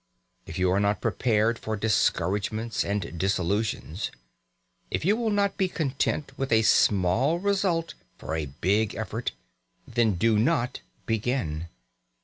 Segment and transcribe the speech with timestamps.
[0.47, 4.09] If you are not prepared for discouragements and disillusions;
[4.89, 9.33] if you will not be content with a small result for a big effort,
[9.87, 11.67] then do not begin.